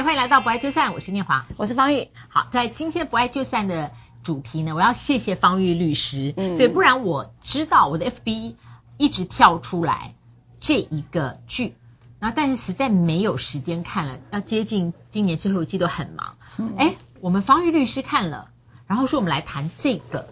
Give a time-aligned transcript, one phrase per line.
[0.00, 2.08] 嗨，欢迎来到不爱就散，我是念华，我是方玉。
[2.30, 3.92] 好，在今天不爱就散的
[4.22, 6.32] 主题呢，我要谢谢方玉律师。
[6.38, 8.54] 嗯，对，不然我知道我的 FB
[8.96, 10.14] 一直跳出来
[10.58, 11.74] 这一个剧，
[12.18, 16.38] 然后但是实在没有时间看了，要接近今年最后一季都很忙。
[16.56, 18.48] 嗯，哎，我们方玉律师看了，
[18.86, 20.30] 然后说我们来谈这个，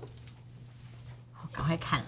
[1.35, 2.07] 好，赶快看了，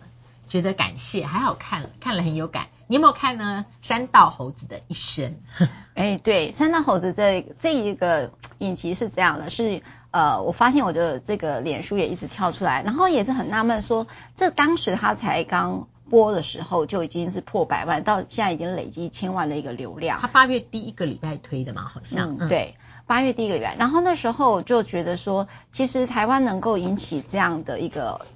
[0.48, 2.68] 觉得感谢，还好看了，看了很有感。
[2.90, 3.66] 你有没有看呢？
[3.82, 5.36] 山道猴子的一生。
[5.94, 20.18] 哎，对，山道猴子这这一个影集是这样的，是呃，我发现我的这个脸书也一直跳出来，然后也是很纳闷，说这当时他才刚播的时候就已经是破百万，到现在已经累积一千万的一个流量。
[20.18, 22.38] 他八月第一个礼拜推的嘛，好像。
[22.40, 22.74] 嗯，对，
[23.06, 28.26] 八月第一个礼拜，然后那时候就觉得说，其实台湾能够引起这样的一个，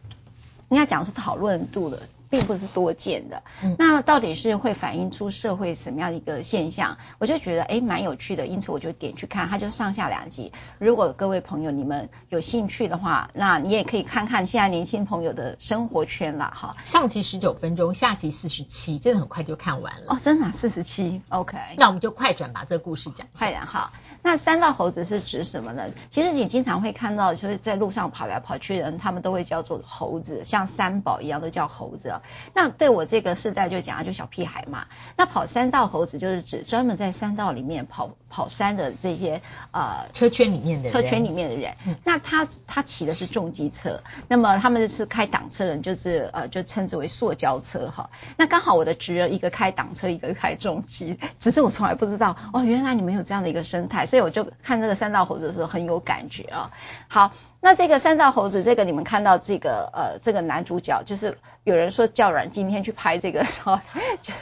[0.69, 2.03] 应该讲是讨论度的。
[2.31, 3.43] 并不是多见的，
[3.79, 6.97] 那到底是会反映出社会什么样的一个现象？
[7.19, 10.53] 我就觉得诶蛮有趣的，因此我就点去看，它就上下两集。
[10.79, 16.53] 如果各位朋友你们有兴趣的话，那你也可以看看现在年轻朋友的生活圈啦。
[16.55, 16.77] 哈。
[16.85, 20.15] 上集十九分钟，下集四十七，真的很快就看完了。
[20.15, 21.57] 哦，真的四十七，OK。
[21.79, 23.27] 那我们就快转把这个故事讲。
[23.37, 23.93] 快点哈。
[24.23, 25.85] 那三道猴子是指什么呢？
[26.11, 32.14] 其实你经常会看到，就是在路上跑来跑去的人，他们都会叫做猴子，像三宝一样都叫猴子。
[32.55, 34.87] 那对我这个世代就讲，就小屁孩嘛。
[35.17, 39.41] 那跑山道猴子就是指专门在山道里面跑跑山的这些
[39.71, 41.73] 呃车圈里面的车圈里面的人。
[41.87, 48.11] 嗯、那他他骑的是重机车，那么他们是开挡车的人，就是呃就称之为塑胶车哈。
[48.37, 54.05] 那刚好我的侄儿一个开挡车，一个开重机， 只是我从来不知道哦，原来你们有这样的一个生态。
[54.05, 56.73] 所以我就看这个三道猴子的时候很有感觉啊。
[57.07, 63.79] 好，那这个三道猴子，这个你们看到这个呃，这个男主角就是有人说叫阮今天去拍这个时候，
[64.21, 64.33] 就。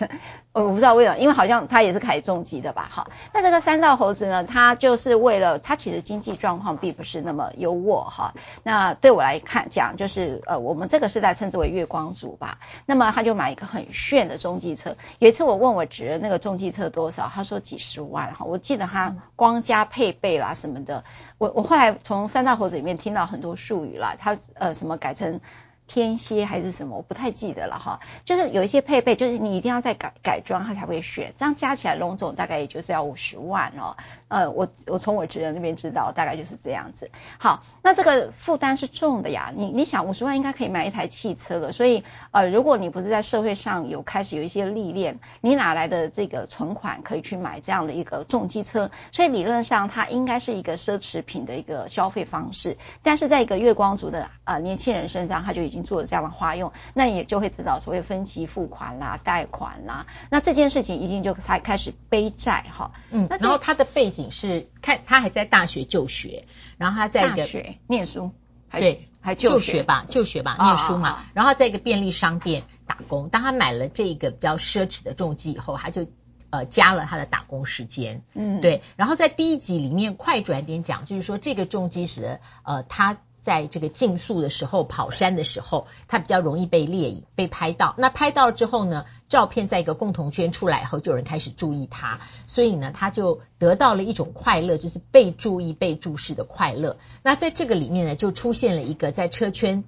[0.54, 2.86] 我不知道为什么，因为好像他也是开重机的吧？
[2.92, 8.32] 哈，那这个山三道猴子呢，他就是为了他其实经济状况并不是那么优渥哈。
[8.62, 12.60] 那对我来看讲，就是呃，我们这个时代称之为月光族吧。
[12.86, 14.94] 那么他就买一个很炫的重机车。
[15.18, 18.44] 有一次我问我侄儿那个重机车多少，他说几十万哈。
[18.44, 21.02] 我记得他光加配备啦什么的，
[21.38, 25.40] 我我后来从三道猴子里面听到很多术语啦，他呃什么改成。
[25.86, 28.00] 天蝎还是什么，我不太记得了哈。
[28.24, 31.34] 就是有一些配备，就是你一定要再改改装，它才会选。
[31.38, 33.96] 这样加起来龙总大概也就是要五十万哦。
[34.28, 37.10] 呃，我我从我侄人那边知道，大概就是这样子。
[37.38, 39.52] 好，那这个负担是重的呀。
[39.54, 41.72] 你你想五十万应该可以买一台汽车了。
[41.72, 48.90] 所以呃，如果你不是在社会上有开始有一些历练，你哪来的这个存款可以去买这样的一个重机车？
[49.10, 52.78] 所以理论上它应该是一个奢侈品的一个消费方式。
[53.02, 55.82] 但是在一个月光族的呃年轻人身上，他就经。
[55.82, 62.92] 做了这样的花用，那也就会知道所谓分期付款啦、贷款啦，那这件事情一定就才开始背债哈。
[63.10, 66.44] 嗯，然后他的背景是看他还在大学就学，
[66.78, 68.30] 然后他在一个大学念书，
[68.70, 71.24] 对，还就学吧，就学吧，念书嘛。
[71.34, 73.28] 然后在一个便利商店打工。
[73.28, 76.06] 当他买了这个比较奢侈的重机以后，他就
[76.50, 78.22] 呃加了他的打工时间。
[78.34, 78.82] 嗯，对。
[78.94, 83.18] 然后在第一集里面快转点讲，就是说这个重机使呃他。
[83.42, 87.94] 在这个竞速的时候，跑山的时候，他比较容易被猎影被拍到。
[87.98, 96.98] 那拍到之后呢，照片在一个共同圈出来以后，就有人开始注意他，所以呢，他就得到了一种快乐，就是被注意、被注视的快乐。
[97.22, 99.84] 那在这个里面呢，就出现了一个在车圈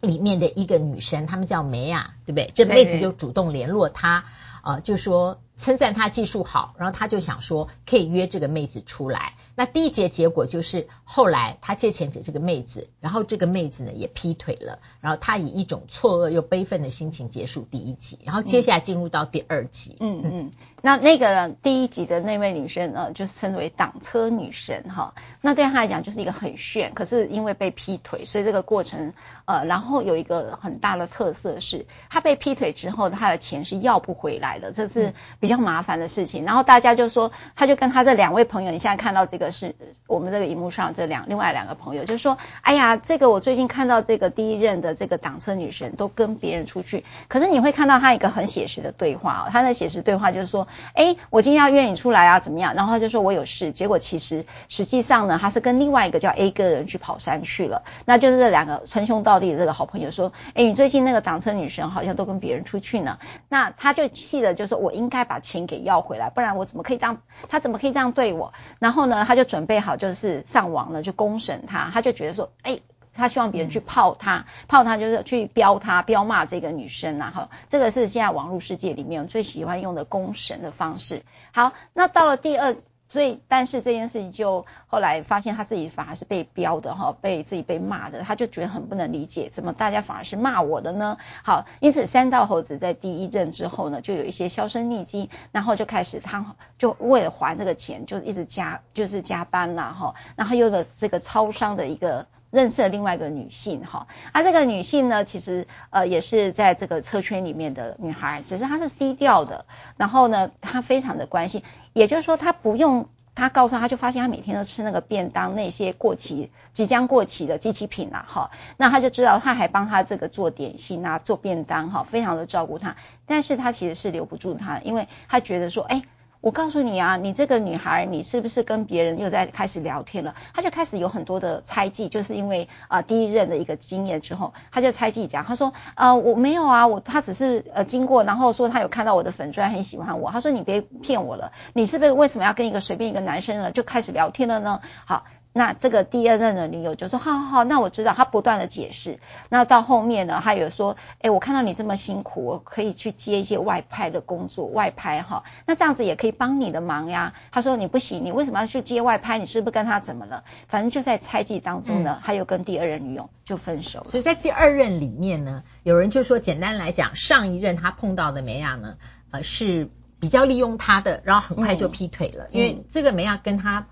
[0.00, 2.50] 里面的一个女生，她们叫梅亚，对不对？
[2.52, 4.24] 这妹子就主动联络他，
[4.64, 9.34] 呃，就说称赞他技术好，然后他就想说可以约这个妹子出来。
[9.54, 19.96] 那第一集结果就是后来他借钱给这个妹子，然后这个妹子呢也劈腿了，然后他以一种错愕又悲愤的心情结束第一集，然后接下来进入到第二集。
[20.00, 20.52] 嗯嗯，嗯，
[20.82, 25.14] 那那个第一集的那位女生呢，就是称之为挡车女神哈。
[25.40, 29.14] 那对她来讲就是一个很炫，可是因为被劈腿，所以这个过程
[29.46, 35.14] 呃，然后有一个很大的特色是，她被劈腿之后，她的钱是要不回来的，这是
[35.46, 36.44] 比较麻烦的事情。
[36.44, 39.46] 然后大家就说，他就跟他这两位朋友，你现在看到这个。
[39.56, 39.74] 是
[40.06, 52.74] 我们这个荧幕上这两另外两个朋友，就说，哎呀，这个我最近看到这个第一任的这个挡车女神都跟别人出去，可是你会看到他一个很写实的对话哦，她的写实对话就是说，哎，我今天要约你出来啊，怎么样？
[52.74, 63.18] 然后他就说我有事，结果其实实际上呢，他是跟另外一个叫 A 哥的人去跑山去了，那就是这两个称兄道弟的这个好朋友说，哎，你最近那个挡车女神好像都跟别人出去呢，
[63.48, 67.18] 那他就气的就说，我应该把钱给要回来，不然我怎么可以这样？
[67.48, 68.52] 他怎么可以这样对我？
[68.78, 71.90] 然后呢，他就准备好就是上网了，就公审他。
[71.92, 72.80] 他就觉得说，哎，
[73.14, 77.32] 他希望别人去泡他，泡他就是去飙他，飙骂这个女生啊。
[77.34, 81.22] 哈，这个是现在网络世界里面最喜欢用的公审的方式。
[81.52, 82.76] 好，那到了第二
[83.16, 91.16] 所以但是这件事情就后来发现他自己反而是被标的哈，被自己被骂的，他就觉得很不能理解，怎么大家反而是骂我的呢？
[91.42, 102.26] 好，因此三道猴子在第一任之后呢，就有一些销声匿迹，然后就开始他就为了还这个钱，就一直加就是加班啦哈，然后又了这个超商的一个。
[102.56, 109.66] 认识了另外一个女性哈，啊、这个女性呢，其实呃也是在这个车圈里面的女孩，只是她是低调的。
[109.98, 111.62] 然后呢，她非常的关心，
[111.92, 118.50] 也就是说，她不用她告诉她，就发现她每天都吃那个便当，那些过期、即将过期的机器品啦哈。
[118.78, 122.96] 那她就知道，她还帮她这个做点心啊，做便当哈，非常的照顾她。
[123.26, 126.02] 但是她其实是留不住她，因为她觉得说，哎。
[126.46, 130.36] 我告诉你啊，你这个女孩，你是不是跟别人又在开始聊天了？
[130.54, 144.80] 她就开始有很多的猜忌，就是因为啊、第一任的一个经验之后，她就猜忌讲，她说啊我没有啊，我他只是呃经过，然后说他有看到我的粉钻很喜欢我，他说你别骗我了，你是不是为什么要跟一个随便一个男生了就开始聊天了呢？
[145.04, 145.24] 好。
[145.56, 148.12] 那这个第二任的女友就说：好好好，那我知道。
[148.12, 149.20] 她不断的解释。
[149.48, 155.44] 那到后面呢，她有说：哎，我看到你这么辛苦，我可以去接一些外拍的工作，外拍哈。
[155.64, 157.32] 那这样子也可以帮你的忙呀。
[157.52, 159.38] 她说：你不行，你为什么要去接外拍？
[159.38, 160.44] 你是不是跟他怎么了？
[160.68, 164.08] 反正就在猜忌当中呢，他又跟第二任女友就分手了。
[164.08, 168.98] 所以在第二任里面呢，有人就说，简单来讲，上一任他碰到的梅亚呢，
[169.30, 169.88] 呃，是
[170.20, 173.86] 比较利用他的，然后很快就劈腿了，嗯、因为这个梅亚跟他。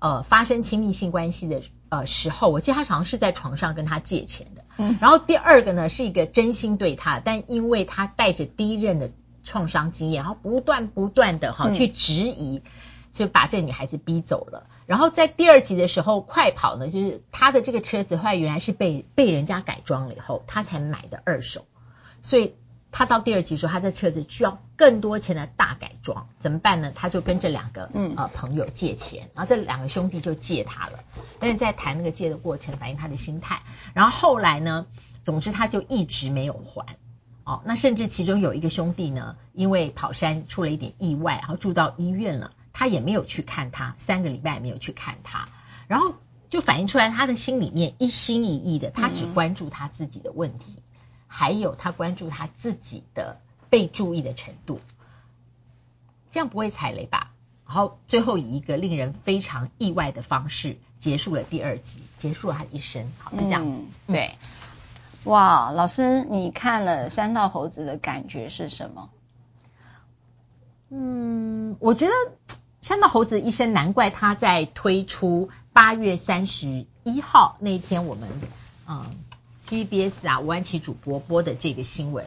[0.00, 4.64] 呃，发生亲密性关系的呃时候，我记得他好像是在床上跟他借钱的。
[4.78, 9.12] 嗯，然后第二个呢，是一个真心对他，但因为他带着第一任的
[9.44, 12.62] 创伤经验，然后不断不断的哈去质疑，
[13.12, 14.66] 就把这个女孩子逼走了。
[14.86, 21.66] 然后在第二集的时候，快跑呢，就是他的这个车子后来原来是被被人家改装了以后，他才买的二手，
[22.22, 22.54] 所以。
[22.92, 26.92] 他到第二集的时候，他这车子需要更多钱的大改装，怎么办呢？
[26.94, 31.00] 他就跟这两个嗯呃朋友借钱，然后这两个兄弟就借他了。
[31.38, 33.62] 但是在谈那个借的过程，反映他的心态。
[33.94, 34.86] 然后后来呢，
[35.22, 36.96] 总之他就一直没有还。
[37.44, 45.48] 哦，那甚至其中有一个兄弟呢，因为跑山出了一点意外，然后住到医院了，他也没有去看他，三个礼拜也没有去看他，
[45.88, 46.14] 然后
[46.48, 50.74] 就反映出来他的心里面一心一意的，他只关注他自己的问题。
[50.76, 50.82] 嗯
[51.32, 53.36] 还有他关注他自己的
[53.68, 54.80] 被注意的程度，
[56.30, 57.32] 这样不会踩雷吧？
[57.66, 63.12] 然后最后以一个令人非常意外的方式结束了第二集，结束了他的一生。
[63.18, 63.80] 好，就这样子。
[63.80, 64.34] 嗯、对，
[65.24, 69.10] 哇，老师，你看了三道猴子的感觉是什么？
[70.90, 72.12] 嗯，我觉得
[72.82, 78.28] 三道猴子一生，难怪他在推出八月三十一号那一天，我们
[78.88, 79.04] 嗯。
[79.68, 82.26] TVBS 啊，吴安琪主播播的这个新闻，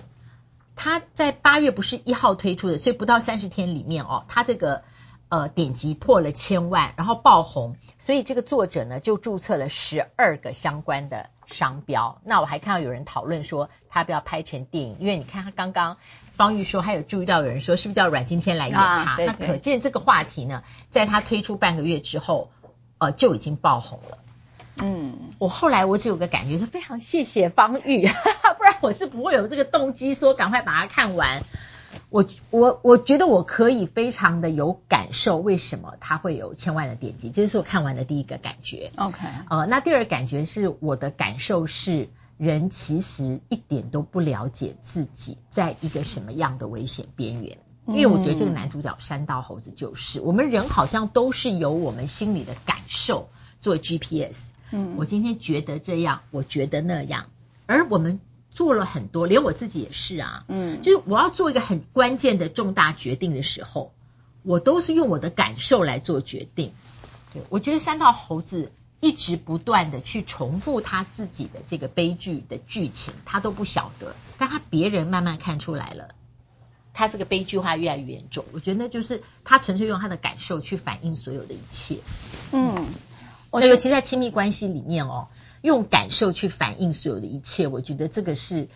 [0.75, 4.83] 他在八月不是一号推出的，所以不到三十天里面哦，他这个
[5.29, 12.21] 呃点击破了千万，然后爆红，所以这个作者呢就注册了十二个相关的商标。
[12.25, 15.97] 那我还看到有人讨论说他不要拍成电影，因为你看他刚刚
[16.35, 18.83] 方玉说还有注意到有人说是不是叫阮经天来演他？
[18.83, 22.51] 啊、对对，那可见这个话题呢，在他推出半个月之后，
[22.97, 24.17] 呃就已经爆红了。
[24.77, 28.07] 嗯，我后来我只有个感觉是非常谢谢方玉，
[28.57, 31.43] 不然我是不会有这个动机说赶快把它看完。
[32.09, 38.91] 我我我觉得我可以非常的有感受，为什么它会有千万的点击，这是我看完的第一个感觉。
[38.95, 39.17] OK，
[39.49, 54.52] 呃，那第二个感觉是我的感受是，人其实一点都不了解自己在一个什么样的危险边缘，因为我觉得这个男主角山道猴子就是，我们人好像都是由我们心里的感受做 GPS。
[54.75, 57.29] 嗯，我今天觉得这样，我觉得那样，
[57.67, 60.45] 而我们做了很多，连我自己也是啊。
[60.47, 63.93] 嗯，就是我要做一个很关键的重大决定的时候，
[64.41, 66.73] 我都是用我的感受来做决定。
[67.31, 76.15] 对，我觉得三道猴子一直不断的去重复他自己的这个悲剧的剧情，他都不晓得，但他别人慢慢看出来了，
[76.95, 78.43] 他这个悲剧化越来越严重。
[78.53, 81.99] 我觉得那就是他纯粹用他的感受去反映所有的一切。
[82.51, 82.87] 嗯。
[83.61, 85.27] 嗯尤其在亲密关系里面哦，
[85.61, 88.67] 用感受去反映所有的一切，我觉得这个是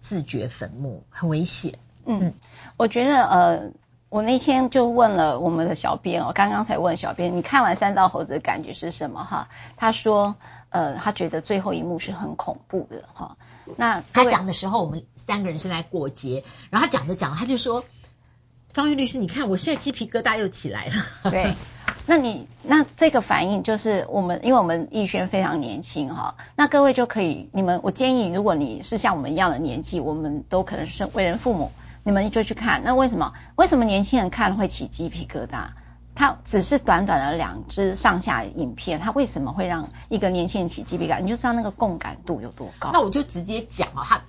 [0.00, 1.78] 自掘坟墓，很危险。
[2.04, 2.34] 嗯，
[2.76, 3.72] 我觉得呃，
[4.08, 9.48] 我那天就问了我们的小编哦，刚刚才问小编，你看完三道猴子的感觉是什么哈？
[9.76, 10.36] 他说
[10.70, 13.36] 呃，他觉得最后一幕是很恐怖的哈。
[13.76, 17.84] 那他讲的时候，我们三个人是在过节，然后他讲着讲，他就说
[18.72, 20.92] ：“方玉律师，你看我现在鸡皮疙瘩又起来了。”
[21.30, 21.54] 对。
[22.08, 31.72] 那你那这个反应就是我们，因为我们逸轩非常年轻哈，那各位就可以，你们我建议，如果你是像我们一样的年纪，我们都可能是为人父母，
[32.04, 32.82] 你们就去看。
[32.84, 33.32] 那为什么？
[33.56, 35.70] 为什么年轻人看会起鸡皮疙瘩？
[36.14, 41.20] 他只是短短的两支上下影片，他为什么会让一个年轻人起鸡皮疙瘩？
[41.20, 42.90] 你就知道那个共感度有多高。
[42.92, 44.22] 那我就直接讲啊，他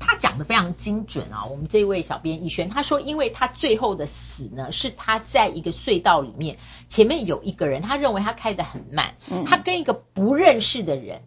[0.00, 1.44] 他讲的非常精准啊。
[1.44, 11.22] 我们这位小编逸轩他说，因为他最后的死呢，是他在一个隧道里面，前面有一个人，他认为他开得很慢，嗯、他跟一个不认识的人。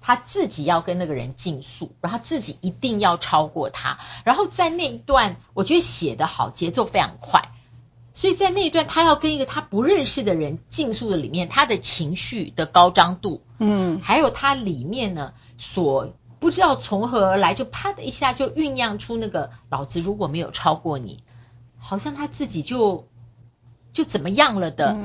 [0.00, 3.98] 他自己要跟那个人竞速，然后自己一定要超过他。
[4.24, 7.42] 然后在那一段，我觉得写得好，节奏非常快。
[8.14, 21.22] 所以在那一段，他要跟一个他不认识的人竞速的里面，他的情绪的高涨度，嗯，还有他里面呢，所不知道从何而来，就啪的一下就酝酿出那个老子如果没有超过你，
[21.78, 23.08] 好像他自己就
[23.92, 24.96] 就怎么样了的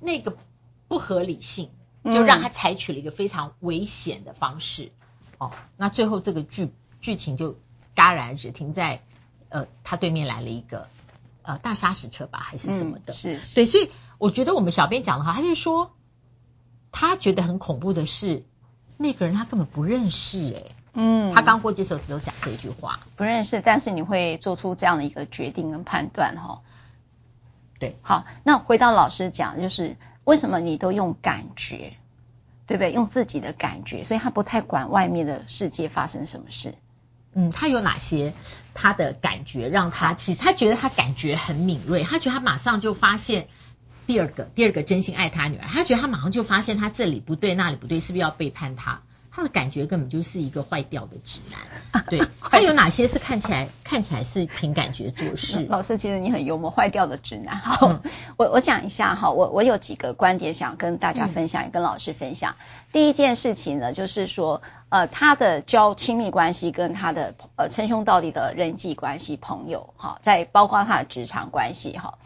[0.00, 0.36] 那个
[0.88, 1.70] 不合理性。
[2.04, 4.90] 就让他采取了一个非常危险的方式，
[5.38, 7.52] 嗯、哦，那最后这个剧剧情就
[7.94, 9.04] 戛然而止，停在
[9.50, 10.88] 呃他对面来了一个
[11.42, 15.92] 呃大砂石车吧，还是什么的，嗯、是对，所以我觉得我们小编讲的话，他就说
[16.90, 18.42] 他觉得很恐怖的是
[18.96, 26.58] 那个人他根本不认识哎，嗯，他刚过去的时候只有讲这一句话，不认识，但是你会做出这样的一个决定跟判断哈、哦，
[27.78, 29.96] 对，好，那回到老师讲就是。
[30.24, 31.94] 为什么你都用感觉，
[32.68, 32.92] 对不对？
[32.92, 36.76] 用自己的感觉，所以他不太管外面的世界发生什么事。
[37.32, 38.32] 嗯，他有哪些
[38.72, 43.48] 他的感觉让他其实他觉得他感觉很敏锐，他觉得他马上就发现
[44.06, 49.02] 第二个第二个真心爱他女儿，他觉得他马上就发现他这里不对那里不对，是不是要背叛他？
[49.34, 52.20] 他的感觉根本就是一个坏掉的直男， 对。
[52.42, 55.64] 他有哪些是看起来看起来是凭感觉做事？
[55.70, 57.56] 老师，其实你很幽默，坏掉的直男。
[57.56, 62.56] 好，嗯、我我讲一下哈，我我有几个观点想跟大家分享，也跟老师分享。
[62.58, 64.60] 嗯、第一件事情呢，就是说，
[64.90, 72.18] 呃，他的交亲密关系跟他的呃称兄道弟的人际关系、朋友哈，在包括他的职场关系哈，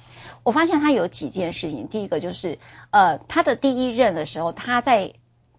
[0.43, 1.87] 我发现他有几件事情。
[1.87, 2.59] 第一个就是，
[2.91, 5.13] 呃，他的第一任的时候，他在。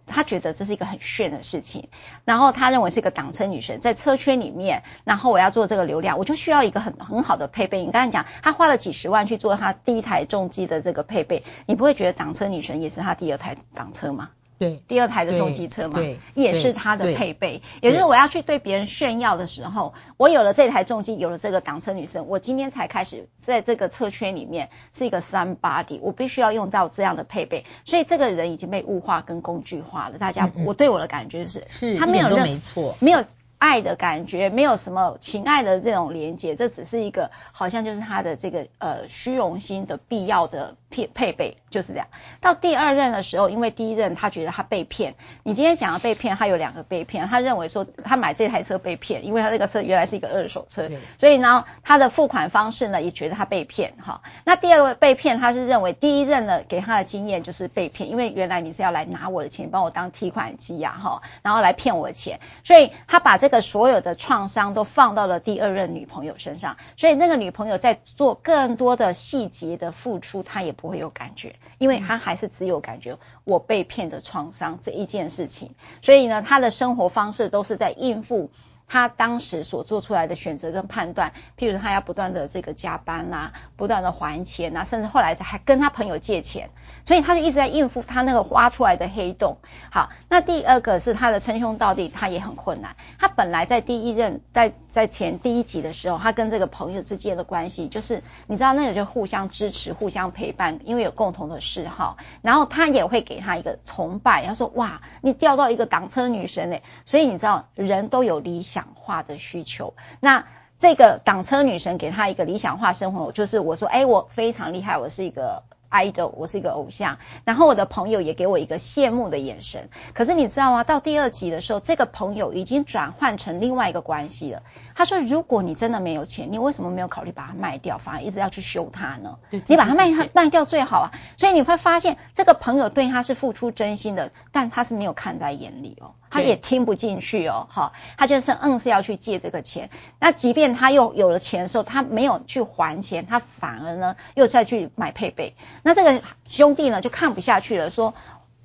[0.08, 1.90] 他觉得这是一个很炫的事情，
[2.26, 7.86] 然后他认为是一个挡车女神，在车圈里面，然后我要做这个流量，我就需要一个很很好的配备。
[7.86, 14.30] 你刚才讲，他花了几十万去做他第一台重机的这个配备，你不会觉得挡车女神也是他第二台挡车吗？
[14.60, 17.62] 对，第二台的重机车嘛，对，也是它的配备。
[17.82, 27.66] 也就是我要去对别人炫耀的时候，我有了这台重机，有了这个挡车女生，我今天才开始在这个车圈里面是一个 somebody，我必须要用到这样的配备。
[27.86, 30.18] 所以这个人已经被物化跟工具化了。
[30.18, 33.24] 大家，嗯嗯，我对我的感觉就是，是他没有任，没错，没有。
[33.60, 42.08] 爱的感觉，没有什么情爱的这种连接，这只是一个好像就是他的这个呃虚荣心的必要的配配备，就是这样。
[42.40, 54.22] 到第二任的时候，因为第一任他觉得他被骗，你今天想要被骗，他有两个被骗，他认为说他买这台车被骗，因为他这个车原来是一个二手车，所以呢他的付款方式呢也觉得他被骗哈。
[54.46, 63.58] 那第二个被骗，他是认为第一任呢给他的经验就是被骗，因为原来你是要来拿我的钱，帮我当提款机呀哈，然后来骗我的钱，所以他把这个。
[63.68, 78.50] 所有的创伤都放到了第二任女朋友身上，所以那个女朋友在做更多的细节的付出，他也不会有感觉，因为他还是只有感觉我被骗的创伤这一件事情，所以呢，他的生活方式都是在应付。
[78.90, 86.70] 他当时所做出来的选择跟判断，譬如他要不断的这个加班呐，不断的还钱呐，甚至后来还跟他朋友借钱，
[87.06, 89.58] 所以他就一直在应付他那个挖出来的黑洞。
[89.92, 92.96] 好，那第二个是他的称兄道弟，他也很困难。
[93.20, 108.78] 他本来在第一任在在前第一集的时候，他跟这个朋友之间的关系，就是你知道那个就互相支持、互相陪伴，因为有共同的嗜好，然后他也会给他一个崇拜，他说哇，你钓到一个挡车女神诶，所以你知道人都有理想。
[108.78, 110.46] 想化的需求，那
[110.78, 119.90] 这个挡车女神给他一个理想化生活，就是我说，哎，我非常厉害，我是一个 idol，我是一个偶像，然后我的朋友也给我一个羡慕的眼神。
[120.14, 120.84] 可是你知道吗？
[120.84, 124.62] 到第二集的时候，这个朋友已经转换成另外一个关系了。
[124.98, 129.38] 他说：“如果你真的没有钱，你为什么没有考虑把它卖掉，反而一直要去修它呢？
[129.52, 131.12] 对对对对，你把它卖它卖掉最好啊！
[131.38, 139.92] 所以你会发现，这个朋友对他是付出真心的，但他是没有看在眼里哦，他也听不进去哦，好，他就是硬是要去借这个钱。
[140.20, 145.56] 那即便他又有了钱的时候，他没有去还钱，他反而呢又再去买配备。
[145.84, 148.16] 那这个兄弟呢就看不下去了，说。”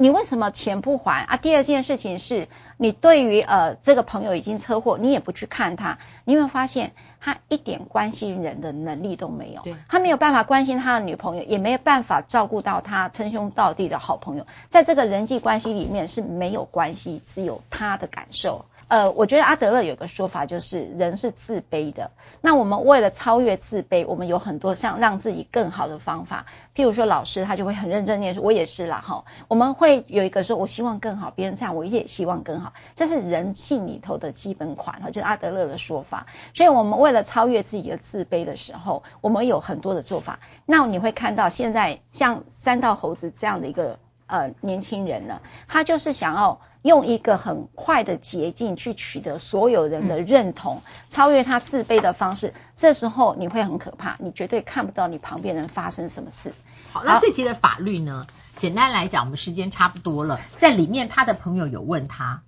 [0.02, 1.36] 你为什么钱不还啊？
[1.36, 6.90] 第二件事情是，你对于呃这个朋友已经车祸，你也不去看他，你有没有发现
[7.20, 9.62] 他一点关心人的能力都没有？
[9.62, 18.64] 对，他没有办法关心他的女朋友，也没有办法照顾到他称兄道弟的好朋友，在这个人际关系里面是没有关系，只有他的感受。
[18.92, 22.10] 呃，我觉得阿德勒有个说法，就是人是自卑的。
[22.42, 26.44] 那我们为了超越自卑，我们有很多像让自己更好的方法。
[26.76, 29.24] 譬如说，老师他就会很认真念书，我也是啦哈。
[29.48, 36.26] 我们会有一个说，我希望更好，别人这样我也希望更好，这是人性里头的基本款哈，就是阿德勒的说法。
[36.52, 40.38] 所以，我们为了超越自己的自卑的时候，我们有很多的做法。
[40.66, 46.60] 那你会看到，现在像三道猴子这样的一个呃年轻人呢，他就是想要。
[46.82, 56.52] 用一个很快的捷径去取得所有人的认同，嗯、超越他自卑的方式，这时候你会很可怕，你绝对看不到你旁边人发生什么事。
[56.92, 58.26] 好，那这集的法律呢？
[58.58, 62.42] 简单来讲，我们时间差不多了，在里面他的朋友有问他，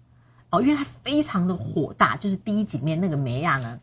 [0.51, 3.81] 哦，因为他非常的火大，就是第一集里面那个梅亚呢，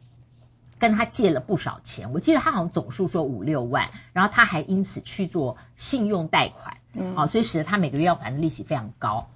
[0.77, 9.29] 跟他借了不少钱，我记得他好像总数说五六万，然后他还因此去做信用贷款，嗯，哦，所以使得他每个月要还的利息非常高。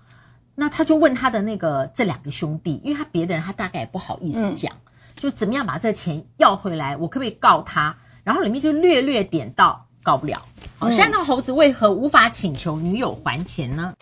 [0.58, 7.98] 那他就问他的那个这两个兄弟，因为他别的人他大概也不好意思讲，嗯、就怎么样把这钱要回来，我可不可以告他？
[8.24, 10.46] 然后里面就略略点到告不了。
[10.80, 13.96] 好，山道猴子为何无法请求女友还钱呢？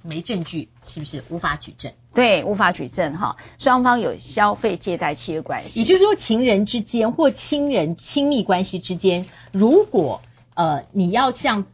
[0.00, 1.92] 没证据，是不是无法举证？
[2.14, 3.36] 对，无法举证哈。
[3.58, 10.22] 双方有消费借贷契约关系，也就是说，情人之间或亲人亲密关系之间，如果
[10.54, 11.66] 呃你要向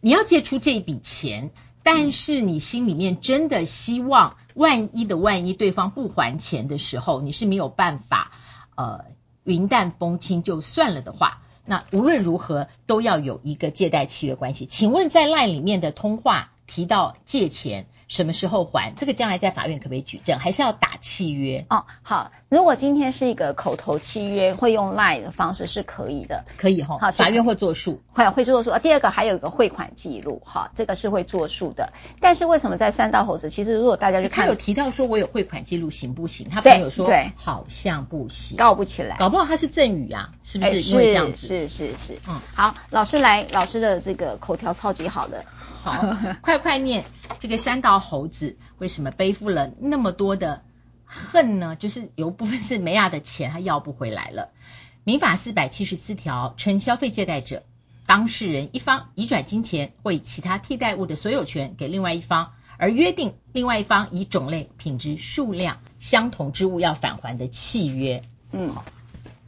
[0.00, 1.50] 你要借出这一笔钱。
[1.82, 8.32] 但是你心里面真的希望，万一的万一对方不还钱的时候，你是没有办法，
[8.76, 9.04] 呃，
[9.44, 14.66] 云淡风轻就算了的话，那无论如何都要有一个借贷契约关系。
[14.66, 17.86] 请问在 LINE 里面的通话提到借钱？
[18.12, 18.92] 什么时候还？
[18.94, 20.38] 这个将来在法院可不可以举证？
[20.38, 21.64] 还是要打契约？
[21.70, 26.98] 哦，好，如果今天是一个口头契约，会用 LINE 的方式是可以的，可以哈。
[27.00, 28.78] 好，法院会作数，会会作数啊。
[28.78, 31.94] 第二个还有一个汇款记录，哈，这个是会作数的。
[32.20, 33.48] 但是为什么在三道猴子？
[33.48, 36.50] 其实如果大家去看，他有提到说我有汇款记录行不行？
[36.50, 40.82] 他朋友说对，好像不行，告不起来，搞不好他是赠与啊，是不是？
[40.82, 45.42] 因为这样子，是是是，嗯，好，老师来，老师的这个口条超级好的。
[45.82, 47.04] 好， 快快念
[47.40, 50.62] 这个山道猴子为什么背负了那么多的
[51.04, 51.74] 恨呢？
[51.74, 54.50] 就是有部分是梅亚的钱，他要不回来了。
[55.02, 57.64] 民法四百七十四条称，消费借贷者，
[58.06, 68.22] 当事人一方移转金钱或以其他替代物的所有权给另外一方，而约定另外一方以种类、品质、数量相同之物要返还的契约。
[68.52, 68.84] 嗯，好，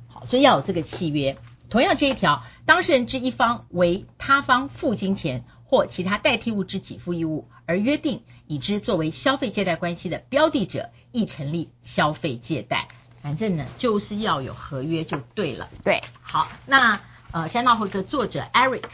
[0.08, 1.36] 好，所以要有这个契约。
[1.70, 5.44] 同样这一条，当事人之一方为他方付金钱。
[5.64, 12.88] 或其他代替物之给付义务，而约定以之作为消费借贷关系的标的者，亦成立消费借贷。
[13.22, 15.70] 反正呢，就是要有合约就对了。
[15.82, 17.00] 对，好，那
[17.30, 18.84] 呃，山道猴子的作者 Eric，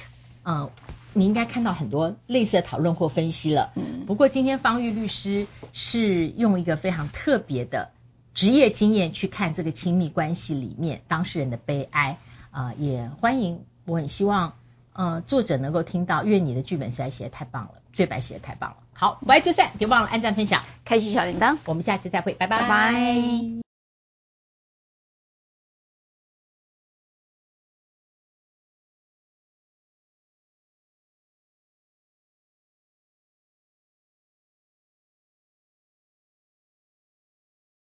[0.44, 0.70] 嗯、呃，
[1.12, 3.72] 你应该看到很多类似的讨论或分析了。
[3.74, 4.06] 嗯。
[4.06, 7.90] 不过今天方玉律师是用一个非常特别的
[8.32, 12.18] 职业经验去看这个亲密关系里面当事人的悲哀
[12.52, 14.54] 啊、呃，也欢迎，我很希望。
[14.92, 18.76] 呃，作者能够听到，因为你的剧本实在写的太棒了，对白写的太棒了。
[18.92, 22.60] 好，不爱就散，别忘了按赞、分享、开启小铃铛，我们下次再会，拜拜。
[22.62, 23.69] 拜拜。